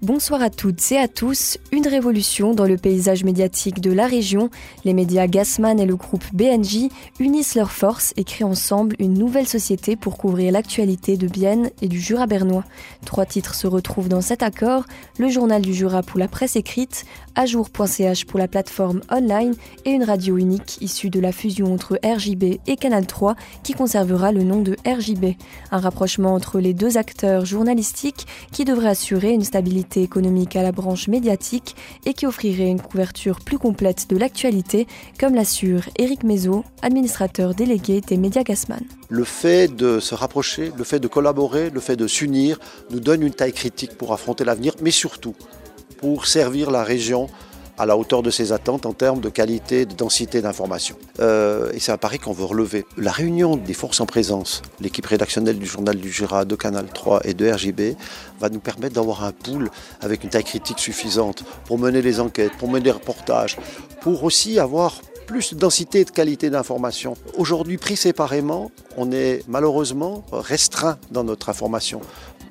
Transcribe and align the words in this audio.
Bonsoir 0.00 0.42
à 0.42 0.48
toutes 0.48 0.92
et 0.92 0.96
à 0.96 1.08
tous. 1.08 1.58
Une 1.72 1.88
révolution 1.88 2.54
dans 2.54 2.66
le 2.66 2.76
paysage 2.76 3.24
médiatique 3.24 3.80
de 3.80 3.90
la 3.90 4.06
région. 4.06 4.48
Les 4.84 4.94
médias 4.94 5.26
Gassman 5.26 5.80
et 5.80 5.86
le 5.86 5.96
groupe 5.96 6.22
BNJ 6.32 6.86
unissent 7.18 7.56
leurs 7.56 7.72
forces 7.72 8.14
et 8.16 8.22
créent 8.22 8.44
ensemble 8.44 8.94
une 9.00 9.14
nouvelle 9.14 9.48
société 9.48 9.96
pour 9.96 10.16
couvrir 10.16 10.52
l'actualité 10.52 11.16
de 11.16 11.26
Bienne 11.26 11.70
et 11.82 11.88
du 11.88 12.00
Jura 12.00 12.28
bernois. 12.28 12.62
Trois 13.06 13.26
titres 13.26 13.56
se 13.56 13.66
retrouvent 13.66 14.08
dans 14.08 14.20
cet 14.20 14.44
accord 14.44 14.84
le 15.18 15.28
journal 15.30 15.62
du 15.62 15.74
Jura 15.74 16.04
pour 16.04 16.20
la 16.20 16.28
presse 16.28 16.54
écrite, 16.54 17.04
ajour.ch 17.34 18.24
pour 18.24 18.38
la 18.38 18.46
plateforme 18.46 19.00
online 19.10 19.56
et 19.84 19.90
une 19.90 20.04
radio 20.04 20.36
unique 20.36 20.78
issue 20.80 21.10
de 21.10 21.18
la 21.18 21.32
fusion 21.32 21.74
entre 21.74 21.98
RJB 22.04 22.60
et 22.68 22.76
Canal 22.76 23.04
3 23.04 23.34
qui 23.64 23.72
conservera 23.72 24.30
le 24.30 24.44
nom 24.44 24.62
de 24.62 24.76
RJB. 24.86 25.34
Un 25.72 25.80
rapprochement 25.80 26.34
entre 26.34 26.60
les 26.60 26.72
deux 26.72 26.98
acteurs 26.98 27.44
journalistiques 27.44 28.28
qui 28.52 28.64
devrait 28.64 28.90
assurer 28.90 29.32
une 29.32 29.42
stabilité 29.42 29.87
économique 29.96 30.56
à 30.56 30.62
la 30.62 30.72
branche 30.72 31.08
médiatique 31.08 31.74
et 32.04 32.14
qui 32.14 32.26
offrirait 32.26 32.68
une 32.68 32.80
couverture 32.80 33.40
plus 33.40 33.58
complète 33.58 34.08
de 34.08 34.16
l'actualité, 34.16 34.86
comme 35.18 35.34
l'assure 35.34 35.82
Éric 35.96 36.22
Mézo, 36.22 36.64
administrateur 36.82 37.54
délégué 37.54 38.00
des 38.00 38.16
médias 38.16 38.42
Gassman. 38.42 38.82
Le 39.08 39.24
fait 39.24 39.74
de 39.74 40.00
se 40.00 40.14
rapprocher, 40.14 40.72
le 40.76 40.84
fait 40.84 41.00
de 41.00 41.08
collaborer, 41.08 41.70
le 41.70 41.80
fait 41.80 41.96
de 41.96 42.06
s'unir 42.06 42.58
nous 42.90 43.00
donne 43.00 43.22
une 43.22 43.32
taille 43.32 43.52
critique 43.52 43.96
pour 43.96 44.12
affronter 44.12 44.44
l'avenir, 44.44 44.74
mais 44.82 44.90
surtout 44.90 45.34
pour 45.98 46.26
servir 46.26 46.70
la 46.70 46.84
région 46.84 47.28
à 47.78 47.86
la 47.86 47.96
hauteur 47.96 48.22
de 48.22 48.30
ses 48.30 48.52
attentes 48.52 48.86
en 48.86 48.92
termes 48.92 49.20
de 49.20 49.28
qualité, 49.28 49.86
de 49.86 49.94
densité 49.94 50.42
d'information. 50.42 50.96
Euh, 51.20 51.70
et 51.72 51.80
c'est 51.80 51.92
un 51.92 51.96
pari 51.96 52.18
qu'on 52.18 52.32
veut 52.32 52.44
relever. 52.44 52.84
La 52.96 53.12
réunion 53.12 53.56
des 53.56 53.74
forces 53.74 54.00
en 54.00 54.06
présence, 54.06 54.62
l'équipe 54.80 55.06
rédactionnelle 55.06 55.58
du 55.58 55.66
journal 55.66 55.96
du 55.96 56.10
Jura, 56.10 56.44
de 56.44 56.56
Canal 56.56 56.86
3 56.92 57.20
et 57.24 57.34
de 57.34 57.50
RJB, 57.50 57.96
va 58.40 58.48
nous 58.48 58.60
permettre 58.60 58.94
d'avoir 58.94 59.24
un 59.24 59.32
pool 59.32 59.70
avec 60.00 60.24
une 60.24 60.30
taille 60.30 60.44
critique 60.44 60.78
suffisante 60.78 61.44
pour 61.66 61.78
mener 61.78 62.02
les 62.02 62.20
enquêtes, 62.20 62.52
pour 62.58 62.68
mener 62.68 62.86
les 62.86 62.90
reportages, 62.90 63.56
pour 64.00 64.24
aussi 64.24 64.58
avoir 64.58 65.00
plus 65.26 65.52
de 65.52 65.58
densité 65.58 66.00
et 66.00 66.04
de 66.04 66.10
qualité 66.10 66.48
d'information. 66.48 67.14
Aujourd'hui, 67.36 67.76
pris 67.76 67.96
séparément, 67.96 68.70
on 68.96 69.12
est 69.12 69.44
malheureusement 69.46 70.24
restreint 70.32 70.98
dans 71.10 71.22
notre 71.22 71.50
information 71.50 72.00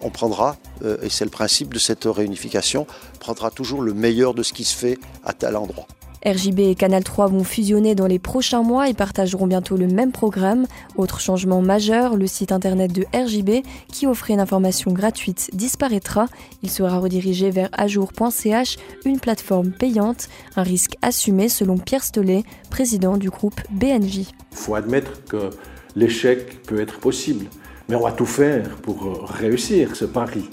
on 0.01 0.09
prendra, 0.09 0.57
euh, 0.83 0.97
et 1.01 1.09
c'est 1.09 1.25
le 1.25 1.31
principe 1.31 1.73
de 1.73 1.79
cette 1.79 2.05
réunification, 2.05 2.87
prendra 3.19 3.51
toujours 3.51 3.81
le 3.81 3.93
meilleur 3.93 4.33
de 4.33 4.43
ce 4.43 4.53
qui 4.53 4.63
se 4.63 4.75
fait 4.75 4.97
à 5.23 5.33
tel 5.33 5.55
endroit. 5.55 5.87
RJB 6.25 6.59
et 6.59 6.75
Canal 6.75 7.03
3 7.03 7.27
vont 7.27 7.43
fusionner 7.43 7.95
dans 7.95 8.07
les 8.07 8.19
prochains 8.19 8.63
mois 8.63 8.89
et 8.89 8.93
partageront 8.93 9.47
bientôt 9.47 9.77
le 9.77 9.87
même 9.87 10.11
programme. 10.11 10.65
Autre 10.97 11.19
changement 11.19 11.61
majeur, 11.61 12.17
le 12.17 12.27
site 12.27 12.51
internet 12.51 12.91
de 12.91 13.05
RJB, 13.13 13.65
qui 13.93 14.07
offrait 14.07 14.33
une 14.33 14.39
information 14.39 14.91
gratuite, 14.91 15.49
disparaîtra. 15.53 16.25
Il 16.63 16.69
sera 16.69 16.97
redirigé 16.99 17.51
vers 17.51 17.69
ajour.ch, 17.71 18.77
une 19.05 19.19
plateforme 19.19 19.71
payante, 19.71 20.27
un 20.55 20.63
risque 20.63 20.95
assumé 21.01 21.49
selon 21.49 21.77
Pierre 21.77 22.03
Stollet, 22.03 22.43
président 22.69 23.17
du 23.17 23.29
groupe 23.29 23.61
BNJ. 23.69 24.17
Il 24.51 24.57
faut 24.57 24.75
admettre 24.75 25.23
que 25.25 25.51
l'échec 25.95 26.63
peut 26.63 26.81
être 26.81 26.99
possible. 26.99 27.45
Mais 27.89 27.95
on 27.95 28.01
va 28.01 28.11
tout 28.11 28.25
faire 28.25 28.69
pour 28.81 29.05
euh, 29.05 29.25
réussir 29.25 29.95
ce 29.95 30.05
pari. 30.05 30.49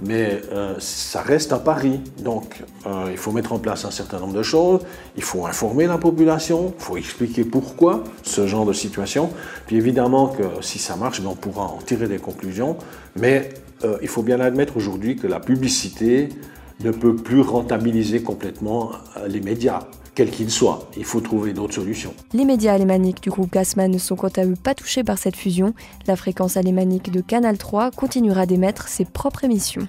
Mais 0.00 0.40
euh, 0.52 0.76
ça 0.78 1.22
reste 1.22 1.52
un 1.52 1.58
pari. 1.58 2.00
Donc, 2.20 2.62
euh, 2.86 3.08
il 3.10 3.16
faut 3.16 3.32
mettre 3.32 3.52
en 3.52 3.58
place 3.58 3.84
un 3.84 3.90
certain 3.90 4.20
nombre 4.20 4.34
de 4.34 4.44
choses. 4.44 4.80
Il 5.16 5.24
faut 5.24 5.44
informer 5.46 5.86
la 5.86 5.98
population. 5.98 6.72
Il 6.78 6.82
faut 6.82 6.96
expliquer 6.96 7.44
pourquoi 7.44 8.04
ce 8.22 8.46
genre 8.46 8.64
de 8.64 8.72
situation. 8.72 9.30
Puis 9.66 9.76
évidemment 9.76 10.28
que 10.28 10.44
si 10.60 10.78
ça 10.78 10.94
marche, 10.94 11.20
ben, 11.20 11.30
on 11.30 11.34
pourra 11.34 11.64
en 11.64 11.78
tirer 11.78 12.06
des 12.06 12.18
conclusions. 12.18 12.76
Mais 13.16 13.50
il 14.02 14.08
faut 14.08 14.22
bien 14.22 14.40
admettre 14.40 14.76
aujourd'hui 14.76 15.14
que 15.14 15.28
la 15.28 15.38
publicité 15.38 16.30
ne 16.80 16.90
peut 16.90 17.14
plus 17.14 17.42
rentabiliser 17.42 18.22
complètement 18.22 18.90
les 19.28 19.40
médias 19.40 19.84
quel 20.18 20.32
qu'il 20.32 20.50
soit. 20.50 20.90
Il 20.96 21.04
faut 21.04 21.20
trouver 21.20 21.52
d'autres 21.52 21.74
solutions. 21.74 22.12
Les 22.32 22.44
médias 22.44 22.74
alémaniques 22.74 23.22
du 23.22 23.30
groupe 23.30 23.52
Gassman 23.52 23.88
ne 23.88 23.98
sont 23.98 24.16
quant 24.16 24.32
à 24.36 24.44
eux 24.44 24.56
pas 24.60 24.74
touchés 24.74 25.04
par 25.04 25.16
cette 25.16 25.36
fusion. 25.36 25.74
La 26.08 26.16
fréquence 26.16 26.56
alémanique 26.56 27.12
de 27.12 27.20
Canal 27.20 27.56
3 27.56 27.92
continuera 27.92 28.44
d'émettre 28.44 28.88
ses 28.88 29.04
propres 29.04 29.44
émissions. 29.44 29.86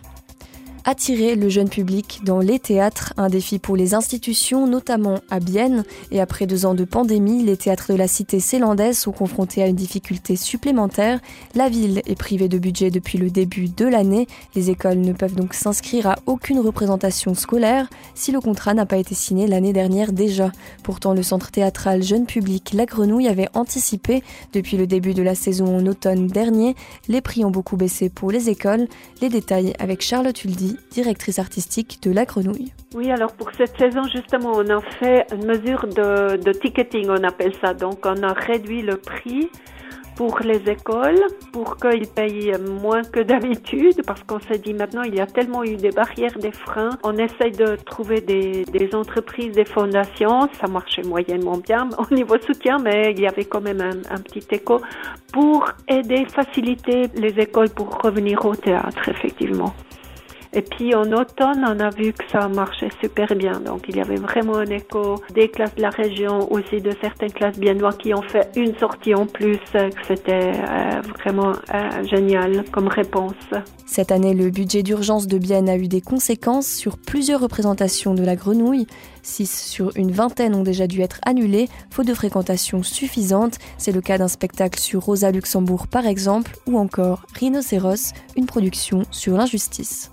Attirer 0.86 1.36
le 1.36 1.50
jeune 1.50 1.68
public 1.68 2.22
dans 2.24 2.40
les 2.40 2.58
théâtres, 2.58 3.14
un 3.18 3.28
défi 3.30 3.60
pour 3.60 3.76
les 3.76 3.94
institutions, 3.94 4.66
notamment 4.66 5.20
à 5.30 5.40
Bienne. 5.40 5.84
Et 6.12 6.22
après 6.22 6.48
deux 6.48 6.66
ans 6.66 6.74
de 6.74 6.86
pandémie, 6.86 7.44
les 7.44 7.58
théâtres 7.58 7.92
de 7.92 7.98
la 7.98 8.08
cité 8.08 8.40
célandaise 8.40 8.98
sont 8.98 9.12
confrontés 9.12 9.62
à 9.62 9.68
une 9.68 9.76
difficulté 9.76 10.38
supplémentaire. 10.38 11.20
La 11.54 11.68
ville 11.68 12.02
est 12.06 12.16
privée 12.16 12.48
de 12.48 12.58
budget 12.58 12.92
depuis 12.92 13.18
le 13.18 13.30
début 13.30 13.68
de 13.68 13.86
l'année. 13.86 14.28
Les 14.56 14.70
écoles 14.70 15.00
ne 15.00 15.12
peuvent 15.12 15.36
donc 15.36 15.54
s'inscrire 15.54 16.08
à 16.08 16.16
aucune 16.28 16.60
représentation 16.60 17.36
scolaire 17.36 17.90
si 18.16 18.32
le 18.32 18.40
contrat 18.40 18.74
n'a 18.74 18.86
pas 18.86 18.98
été 18.98 19.16
signé 19.16 19.48
l'année 19.48 19.74
dernière 19.74 20.14
déjà. 20.14 20.52
Pourtant, 20.84 21.14
le 21.14 21.24
centre 21.24 21.52
théâtral 21.52 22.04
Jeune 22.04 22.26
Public 22.26 22.72
La 22.74 22.86
Grenouille 22.86 23.28
avait 23.28 23.50
anticipé 23.54 24.24
depuis 24.54 24.78
le 24.78 24.88
début 24.88 25.14
de 25.14 25.24
la 25.24 25.36
saison 25.36 25.78
en 25.78 25.86
automne 25.86 26.28
dernier. 26.28 26.76
Les 27.10 27.22
prix 27.22 27.44
ont 27.44 27.52
beaucoup 27.52 27.76
baissé 27.76 28.10
pour 28.10 28.32
les 28.32 28.50
écoles. 28.50 28.88
Les 29.22 29.30
détails 29.30 29.74
avec 29.78 30.02
Charlotte 30.02 30.44
Huldy 30.46 30.69
directrice 30.92 31.40
artistique 31.40 32.00
de 32.04 32.12
La 32.12 32.26
Grenouille. 32.26 32.74
Oui, 32.96 33.12
alors 33.12 33.34
pour 33.34 33.52
cette 33.56 33.78
saison, 33.78 34.04
justement, 34.04 34.54
on 34.56 34.70
a 34.70 34.82
fait 34.82 35.28
une 35.32 35.46
mesure 35.46 35.86
de, 35.88 36.52
ticketing, 36.52 37.08
on 37.10 37.24
appelle 37.24 37.54
ça. 37.62 37.74
Donc, 37.74 38.00
on 38.06 38.24
a 38.24 38.34
réduit 38.34 38.82
le 38.82 38.98
prix 38.98 39.50
pour 40.16 40.40
les 40.40 40.70
écoles, 40.70 41.22
pour 41.54 41.78
qu'ils 41.78 42.08
payent 42.08 42.52
moins 42.82 43.04
que 43.04 43.22
d'habitude, 43.22 44.02
parce 44.06 44.22
qu'on 44.24 44.40
s'est 44.40 44.58
dit 44.58 44.74
maintenant, 44.74 45.04
il 45.04 45.16
y 45.16 45.22
a 45.22 45.26
tellement 45.26 45.64
eu 45.64 45.78
des 45.78 45.92
barrières, 45.92 46.38
des 46.40 46.52
freins. 46.52 46.90
On 47.04 47.18
essaye 47.18 47.52
de 47.52 47.78
trouver 47.78 48.20
des, 48.20 48.90
entreprises, 48.94 49.54
des 49.54 49.64
fondations. 49.64 50.50
Ça 50.60 50.68
marchait 50.68 51.04
moyennement 51.04 51.58
bien 51.58 51.88
au 51.98 52.14
niveau 52.14 52.36
soutien, 52.40 52.80
mais 52.80 53.12
il 53.12 53.22
y 53.22 53.28
avait 53.28 53.46
quand 53.46 53.62
même 53.62 53.82
un 53.82 54.20
petit 54.20 54.46
écho 54.52 54.82
pour 55.32 55.72
aider, 55.88 56.26
faciliter 56.26 57.04
les 57.16 57.40
écoles 57.40 57.70
pour 57.70 58.02
revenir 58.02 58.44
au 58.46 58.56
théâtre, 58.56 59.08
effectivement. 59.08 59.74
Et 60.52 60.64
puis 60.64 60.96
en 60.96 61.12
automne, 61.12 61.64
on 61.64 61.80
a 61.80 61.90
vu 61.92 62.12
que 62.12 62.24
ça 62.32 62.48
marchait 62.48 62.90
super 63.02 63.36
bien. 63.36 63.60
Donc 63.60 63.86
il 63.88 63.98
y 63.98 64.02
avait 64.02 64.16
vraiment 64.16 64.58
un 64.58 64.66
écho 64.66 65.22
des 65.34 65.50
classes 65.50 65.76
de 65.76 65.82
la 65.82 65.92
région, 65.92 66.52
aussi 66.52 66.82
de 66.82 66.92
certaines 67.02 67.32
classes 67.32 67.60
biennois 67.60 67.94
qui 67.94 68.14
ont 68.16 68.24
fait 68.24 68.50
une 68.56 68.76
sortie 68.78 69.14
en 69.14 69.28
plus. 69.28 69.60
C'était 70.08 70.52
euh, 70.54 71.02
vraiment 71.20 71.52
euh, 71.52 72.04
génial 72.04 72.64
comme 72.72 72.88
réponse. 72.88 73.34
Cette 73.86 74.12
année, 74.12 74.34
le 74.34 74.50
budget 74.50 74.82
d'urgence 74.82 75.28
de 75.28 75.38
Bienne 75.38 75.70
a 75.70 75.78
eu 75.78 75.88
des 75.88 76.02
conséquences 76.02 76.68
sur 76.68 76.98
plusieurs 76.98 77.42
représentations 77.42 78.16
de 78.16 78.24
la 78.24 78.36
grenouille. 78.36 78.88
6 79.22 79.70
sur 79.70 79.92
une 79.98 80.12
vingtaine 80.12 80.56
ont 80.56 80.64
déjà 80.64 80.88
dû 80.88 81.02
être 81.02 81.20
annulées, 81.26 81.68
faute 81.92 82.08
de 82.08 82.14
fréquentation 82.16 82.82
suffisante. 82.82 83.60
C'est 83.78 83.92
le 83.92 84.02
cas 84.02 84.18
d'un 84.18 84.28
spectacle 84.28 84.80
sur 84.80 85.04
Rosa 85.04 85.32
Luxembourg 85.32 85.88
par 85.88 86.08
exemple, 86.08 86.56
ou 86.66 86.80
encore 86.80 87.26
Rhinocéros, 87.36 88.14
une 88.36 88.48
production 88.48 89.04
sur 89.12 89.38
l'injustice. 89.38 90.12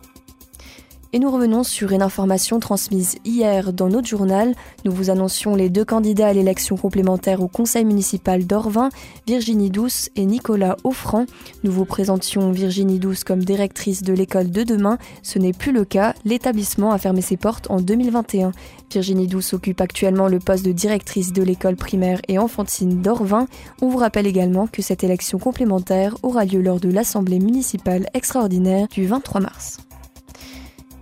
Et 1.13 1.19
nous 1.19 1.31
revenons 1.31 1.63
sur 1.63 1.93
une 1.93 2.03
information 2.03 2.61
transmise 2.61 3.17
hier 3.25 3.73
dans 3.73 3.89
notre 3.89 4.09
journal. 4.09 4.55
Nous 4.85 4.93
vous 4.93 5.11
annoncions 5.11 5.55
les 5.55 5.71
deux 5.71 5.85
candidats 5.85 6.29
à 6.29 6.33
l'élection 6.33 6.77
complémentaire 6.77 7.41
au 7.41 7.49
conseil 7.49 7.85
municipal 7.85 8.45
d'Orvin, 8.45 8.91
Virginie 9.27 9.71
Douce 9.71 10.11
et 10.17 10.27
Nicolas 10.27 10.77
Offrand. 10.85 11.27
Nous 11.65 11.73
vous 11.73 11.85
présentions 11.85 12.51
Virginie 12.51 12.99
Douce 12.99 13.25
comme 13.25 13.45
directrice 13.45 14.03
de 14.03 14.13
l'école 14.13 14.51
de 14.51 14.63
demain. 14.63 14.99
Ce 15.23 15.39
n'est 15.39 15.53
plus 15.53 15.73
le 15.73 15.85
cas. 15.85 16.15
L'établissement 16.25 16.91
a 16.91 16.99
fermé 16.99 17.23
ses 17.23 17.37
portes 17.37 17.71
en 17.71 17.81
2021. 17.81 18.53
Virginie 18.93 19.27
Douce 19.27 19.55
occupe 19.55 19.81
actuellement 19.81 20.29
le 20.29 20.39
poste 20.39 20.65
de 20.65 20.73
directrice 20.73 21.33
de 21.33 21.43
l'école 21.43 21.77
primaire 21.77 22.21
et 22.29 22.39
enfantine 22.39 23.01
d'Orvin. 23.01 23.47
On 23.81 23.89
vous 23.89 23.99
rappelle 23.99 24.27
également 24.27 24.67
que 24.67 24.83
cette 24.83 25.05
élection 25.05 25.39
complémentaire 25.39 26.17
aura 26.23 26.45
lieu 26.45 26.61
lors 26.61 26.81
de 26.81 26.89
l'Assemblée 26.89 27.39
municipale 27.39 28.09
extraordinaire 28.15 28.89
du 28.89 29.07
23 29.07 29.41
mars. 29.41 29.79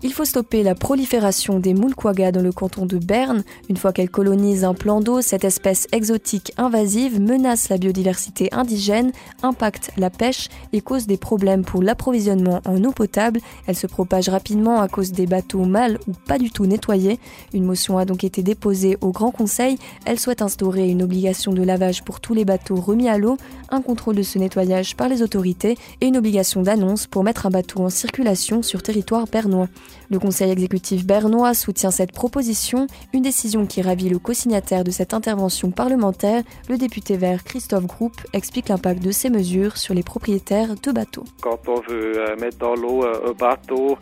Il 0.07 0.13
faut 0.13 0.27
stopper 0.27 0.63
la 0.63 0.75
prolifération 0.75 1.59
des 1.59 1.73
moulquagas 1.73 2.31
dans 2.31 2.43
le 2.43 2.53
canton 2.53 2.85
de 2.85 2.99
Berne. 2.99 3.43
Une 3.71 3.79
fois 3.79 3.95
qu'elle 3.95 4.11
colonise 4.11 4.63
un 4.63 4.75
plan 4.75 5.01
d'eau, 5.01 5.23
cette 5.23 5.45
espèce 5.45 5.87
exotique 5.93 6.53
invasive 6.59 7.19
menace 7.19 7.71
la 7.71 7.79
biodiversité 7.79 8.51
indigène, 8.53 9.13
impacte 9.43 9.93
la 9.97 10.11
pêche 10.11 10.51
et 10.75 10.83
cause 10.83 11.07
des 11.07 11.17
problèmes 11.17 11.65
pour 11.65 11.83
l'approvisionnement 11.83 12.61
en 12.67 12.85
eau 12.85 12.93
potable. 12.93 13.41
Elle 13.67 13.77
se 13.77 13.87
propage 13.87 14.29
rapidement 14.29 14.83
à 14.83 14.89
cause 14.89 15.11
des 15.11 15.25
bateaux 15.25 15.65
mal 15.65 15.99
ou 16.07 16.13
pas 16.13 16.37
du 16.37 16.51
tout 16.51 16.67
nettoyés. 16.67 17.19
Une 17.55 17.65
motion 17.65 17.97
a 17.97 18.05
donc 18.05 18.25
été 18.25 18.43
déposée 18.43 18.99
au 19.01 19.11
Grand 19.11 19.31
Conseil. 19.31 19.79
Elle 20.05 20.21
souhaite 20.21 20.43
instaurer 20.43 20.87
une 20.87 21.03
obligation 21.03 21.55
de 21.55 21.63
lavage 21.63 22.05
pour 22.05 22.21
tous 22.21 22.35
les 22.35 22.45
bateaux 22.45 22.77
remis 22.77 23.09
à 23.09 23.17
l'eau, 23.17 23.39
un 23.71 23.81
contrôle 23.81 24.17
de 24.17 24.23
ce 24.23 24.39
nettoyage 24.39 24.97
par 24.97 25.09
les 25.09 25.23
autorités 25.23 25.79
et 26.03 26.07
une 26.09 26.19
obligation 26.19 26.61
d'annonce 26.61 27.07
pour 27.07 27.25
mettre 27.25 27.47
un 27.47 27.51
bateau 27.51 27.81
en 27.81 27.89
circulation 27.89 28.63
sur 28.63 28.83
territoire 28.83 29.25
bernois. 29.33 29.71
Le 30.11 30.19
conseil 30.19 30.51
exécutif 30.51 31.05
bernois 31.05 31.55
soutient 31.55 31.91
cette 31.91 32.13
proposition, 32.13 32.87
une 33.13 33.23
décision 33.23 33.67
qui 33.67 33.83
ravit 33.83 34.09
le 34.09 34.19
co-signataire 34.19 34.85
de 34.85 34.91
cette 34.91 35.15
intervention 35.15 35.71
parlementaire. 35.71 36.43
Le 36.69 36.77
député 36.77 37.17
vert 37.17 37.45
Christophe 37.45 37.87
Groupe 37.87 38.21
explique 38.33 38.69
l'impact 38.69 39.03
de 39.03 39.11
ces 39.11 39.31
mesures 39.31 39.77
sur 39.77 39.95
les 39.95 40.03
propriétaires 40.03 40.75
de 40.75 40.93
bateaux. 40.93 41.25
Quand 41.41 41.61
on 41.69 41.81
veut 41.89 42.19
euh, 42.19 42.37
mettre 42.37 42.59
dans 42.59 42.75
l'eau 42.75 43.05
euh, 43.05 43.31
un 43.31 43.33
bateau, 43.33 43.97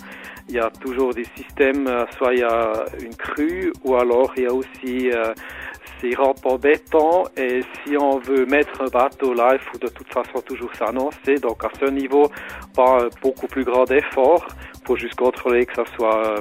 il 0.49 0.57
y 0.57 0.59
a 0.59 0.71
toujours 0.71 1.15
des 1.15 1.27
systèmes, 1.37 1.87
euh, 1.87 2.05
soit 2.17 2.35
il 2.35 2.41
y 2.41 2.45
a 2.45 2.73
une 3.01 3.15
crue 3.15 3.73
ou 3.85 3.95
alors 3.95 4.33
il 4.37 4.43
y 4.43 4.47
a 4.47 4.53
aussi 4.53 5.11
ces 6.03 6.15
rampes 6.15 6.45
en 6.45 6.57
béton 6.57 7.25
et 7.37 7.63
si 7.63 7.97
on 7.97 8.19
veut 8.19 8.45
mettre 8.45 8.83
un 8.83 8.89
bateau 8.89 9.33
là, 9.33 9.55
il 9.55 9.61
faut 9.61 9.79
de 9.79 9.89
toute 9.89 10.13
façon 10.13 10.43
toujours 10.45 10.75
s'annoncer. 10.75 11.37
Donc 11.37 11.65
à 11.65 11.71
ce 11.81 11.87
niveau, 11.91 12.31
pas 12.75 13.09
beaucoup 13.23 13.47
plus 13.47 13.65
grand 13.65 13.91
effort 13.91 14.45
faut 14.85 14.97
juste 14.97 15.15
contrôler 15.15 15.67
que 15.67 15.75
ça 15.75 15.85
soit 15.97 16.27
euh, 16.27 16.41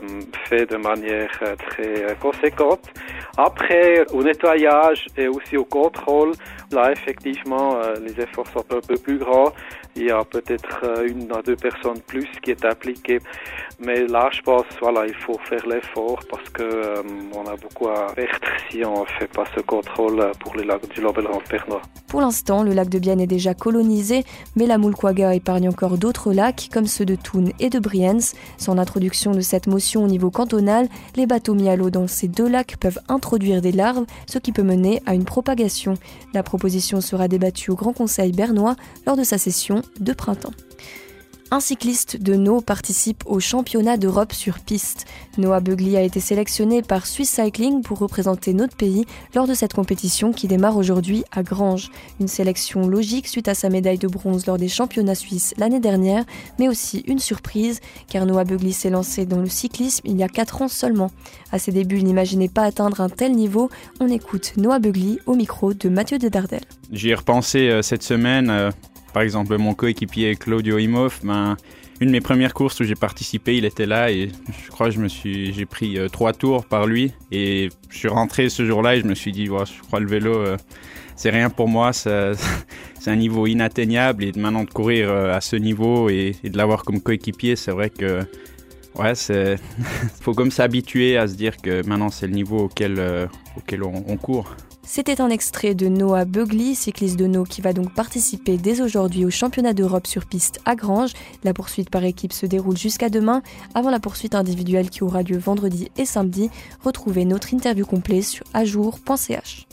fait 0.50 0.66
de 0.66 0.78
manière 0.78 1.30
euh, 1.44 1.56
très 1.56 2.04
euh, 2.04 2.16
conséquente. 2.16 2.90
Après, 3.38 4.04
au 4.14 4.24
nettoyage 4.24 5.06
et 5.18 5.28
aussi 5.28 5.58
au 5.58 5.66
contrôle, 5.66 6.32
là, 6.72 6.92
effectivement, 6.92 7.80
les 8.04 8.20
efforts 8.22 8.48
sont 8.48 8.66
un 8.76 8.82
peu 8.82 8.98
plus 8.98 9.18
grands. 9.18 9.54
Il 9.96 10.04
y 10.04 10.12
a 10.12 10.24
peut-être 10.24 11.04
une 11.06 11.32
à 11.32 11.42
deux 11.42 11.56
personnes 11.56 12.00
plus 12.08 12.28
qui 12.42 12.52
est 12.52 12.66
impliquées. 12.66 13.20
Mais 13.80 14.08
là, 14.08 14.30
je 14.32 14.42
pense, 14.42 14.66
voilà, 14.80 15.06
il 15.08 15.14
faut 15.14 15.38
faire 15.50 15.66
l'effort 15.68 16.20
parce 16.30 16.48
que 16.50 17.04
on 17.36 17.48
a 17.48 17.56
beaucoup 17.56 17.88
à 17.88 18.08
perdre 18.14 18.48
si 18.70 18.86
on 18.86 19.02
ne 19.02 19.06
fait 19.20 19.28
pas 19.28 19.44
ce 19.56 19.62
contrôle 19.62 20.32
pour 20.40 20.56
les 20.56 20.64
lacs 20.64 20.88
du 20.90 21.02
Lambel 21.02 21.28
Pernois. 21.50 21.82
Pour 22.08 22.22
l'instant, 22.22 22.64
le 22.64 22.74
lac 22.74 22.90
de 22.90 23.00
Bienne 23.00 23.22
est 23.22 23.28
déjà 23.28 23.54
colonisé, 23.54 24.24
mais 24.56 24.66
la 24.66 24.78
Moulquaga 24.78 25.34
épargne 25.34 25.70
encore 25.70 25.98
d'autres 25.98 26.34
lacs 26.34 26.70
comme 26.72 26.86
ceux 26.88 27.06
de 27.06 27.16
Thun 27.16 27.46
et 27.60 27.70
de 27.70 27.80
Brienz. 27.80 28.34
Sans 28.58 28.76
l'introduction 28.76 29.32
de 29.32 29.42
cette 29.42 29.68
motion 29.68 30.04
au 30.04 30.08
niveau 30.08 30.30
cantonal, 30.30 30.88
les 31.16 31.26
bateaux 31.26 31.54
mis 31.54 31.70
à 31.70 31.76
l'eau 31.76 31.90
dans 31.90 32.08
ces 32.08 32.28
deux 32.28 32.50
lacs 32.50 32.78
peuvent 32.78 33.00
introduire 33.08 33.62
des 33.62 33.72
larves, 33.72 34.06
ce 34.28 34.40
qui 34.40 34.52
peut 34.52 34.62
mener 34.62 35.02
à 35.06 35.16
une 35.16 35.26
propagation. 35.26 35.96
La 36.34 36.44
proposition 36.44 37.02
sera 37.02 37.28
débattue 37.28 37.72
au 37.72 37.76
Grand 37.76 37.94
Conseil 37.94 38.32
bernois 38.32 38.76
lors 39.08 39.18
de 39.18 39.24
sa 39.24 39.38
session 39.38 39.81
de 40.00 40.14
printemps. 40.14 40.54
Un 41.54 41.60
cycliste 41.60 42.16
de 42.16 42.36
No 42.36 42.62
participe 42.62 43.24
au 43.26 43.42
championnat 43.42 43.98
d'Europe 43.98 44.32
sur 44.32 44.60
piste. 44.60 45.06
Noah 45.38 45.60
Beugli 45.60 45.98
a 45.98 46.02
été 46.02 46.22
sélectionné 46.22 46.82
par 46.82 47.06
Swiss 47.06 47.30
Cycling 47.30 47.82
pour 47.82 48.00
représenter 48.00 48.54
notre 48.54 48.78
pays 48.78 49.06
lors 49.36 49.48
de 49.48 49.54
cette 49.54 49.74
compétition 49.74 50.32
qui 50.32 50.48
démarre 50.48 50.78
aujourd'hui 50.78 51.26
à 51.34 51.44
Granges. 51.44 51.92
Une 52.22 52.30
sélection 52.30 52.88
logique 52.88 53.28
suite 53.28 53.50
à 53.50 53.54
sa 53.54 53.68
médaille 53.68 53.98
de 53.98 54.08
bronze 54.08 54.46
lors 54.46 54.58
des 54.58 54.70
championnats 54.70 55.14
suisses 55.14 55.54
l'année 55.58 55.82
dernière, 55.82 56.24
mais 56.58 56.70
aussi 56.70 57.04
une 57.06 57.20
surprise 57.20 57.82
car 58.08 58.26
Noah 58.26 58.46
Beugli 58.46 58.72
s'est 58.72 58.90
lancé 58.90 59.26
dans 59.26 59.42
le 59.42 59.50
cyclisme 59.50 60.04
il 60.06 60.16
y 60.16 60.24
a 60.24 60.30
4 60.30 60.62
ans 60.62 60.70
seulement. 60.70 61.12
À 61.52 61.60
ses 61.60 61.74
débuts, 61.74 61.98
il 61.98 62.06
n'imaginait 62.06 62.48
pas 62.48 62.64
atteindre 62.64 63.02
un 63.02 63.10
tel 63.10 63.34
niveau. 63.34 63.70
On 64.00 64.08
écoute 64.08 64.54
Noah 64.56 64.80
Beugli 64.80 65.20
au 65.26 65.36
micro 65.36 65.74
de 65.74 65.90
Mathieu 65.90 66.18
Dedardel. 66.18 66.62
J'y 66.94 67.10
ai 67.10 67.16
repensé 67.16 67.68
euh, 67.68 67.82
cette 67.82 68.04
semaine. 68.04 68.50
Euh, 68.50 68.72
par 69.14 69.24
exemple, 69.24 69.58
mon 69.58 69.74
coéquipier 69.74 70.36
Claudio 70.36 70.78
Imhoff, 70.78 71.24
ben, 71.24 71.58
une 72.00 72.08
de 72.08 72.14
mes 72.14 72.22
premières 72.22 72.54
courses 72.54 72.80
où 72.80 72.84
j'ai 72.84 72.96
participé, 72.96 73.58
il 73.58 73.66
était 73.66 73.86
là 73.86 74.12
et 74.12 74.32
je 74.66 74.72
crois 74.72 74.88
que 74.88 74.94
je 74.94 75.00
me 75.00 75.08
suis, 75.08 75.54
j'ai 75.54 75.66
pris 75.66 76.00
euh, 76.00 76.08
trois 76.08 76.34
tours 76.34 76.66
par 76.66 76.88
lui. 76.88 77.14
Et 77.32 77.70
je 77.90 77.98
suis 77.98 78.08
rentré 78.08 78.50
ce 78.50 78.66
jour-là 78.66 78.96
et 78.96 79.02
je 79.02 79.06
me 79.06 79.14
suis 79.14 79.32
dit, 79.32 79.46
je 79.46 79.82
crois 79.84 80.00
le 80.00 80.08
vélo, 80.08 80.34
euh, 80.34 80.58
c'est 81.16 81.30
rien 81.30 81.50
pour 81.50 81.68
moi, 81.68 81.94
c'est 81.94 82.36
un 83.06 83.16
niveau 83.16 83.46
inatteignable. 83.46 84.24
Et 84.24 84.32
maintenant 84.36 84.64
de 84.64 84.70
courir 84.72 85.12
euh, 85.12 85.34
à 85.34 85.42
ce 85.42 85.56
niveau 85.56 86.10
et, 86.10 86.36
de 86.44 86.58
l'avoir 86.58 86.84
comme 86.84 87.02
coéquipier, 87.02 87.56
c'est 87.56 87.72
vrai 87.72 87.92
que 87.92 88.22
ouais, 88.96 89.14
c'est 89.14 89.58
faut 90.22 90.34
comme 90.34 90.52
s'habituer 90.52 91.18
à 91.18 91.28
se 91.28 91.36
dire 91.36 91.58
que 91.58 91.86
maintenant 91.86 92.10
c'est 92.10 92.28
le 92.28 92.34
niveau 92.34 92.62
auquel, 92.62 93.00
auquel 93.58 93.84
on 93.84 94.18
court. 94.18 94.56
C'était 94.84 95.22
un 95.22 95.30
extrait 95.30 95.76
de 95.76 95.88
Noah 95.88 96.26
Beugli, 96.26 96.76
cycliste 96.76 97.18
de 97.18 97.28
No 97.28 97.44
qui 97.44 97.62
va 97.62 97.72
donc 97.72 97.94
participer 97.94 98.58
dès 98.58 98.82
aujourd'hui 98.82 99.26
au 99.26 99.30
championnat 99.30 99.74
d'Europe 99.74 100.08
sur 100.08 100.26
piste 100.26 100.60
à 100.66 100.76
Granges. 100.76 101.14
La 101.44 101.54
poursuite 101.54 101.90
par 101.90 102.04
équipe 102.04 102.34
se 102.34 102.46
déroule 102.46 102.78
jusqu'à 102.78 103.10
demain, 103.10 103.42
avant 103.76 103.90
la 103.90 104.00
poursuite 104.00 104.36
individuelle 104.36 104.90
qui 104.90 105.04
aura 105.04 105.24
lieu 105.24 105.38
vendredi 105.38 105.92
et 105.98 106.06
samedi. 106.06 106.50
Retrouvez 106.84 107.26
notre 107.26 107.54
interview 107.54 107.86
complète 107.86 108.24
sur 108.24 108.44
ajour.ch. 108.54 109.68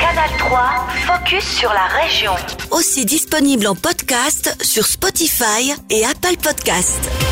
Canal 0.00 0.30
3, 0.38 0.60
focus 1.06 1.44
sur 1.44 1.70
la 1.72 1.86
région. 2.02 2.32
Aussi 2.70 3.04
disponible 3.04 3.66
en 3.66 3.74
podcast 3.74 4.56
sur 4.62 4.86
Spotify 4.86 5.72
et 5.90 6.04
Apple 6.04 6.36
Podcast. 6.42 7.31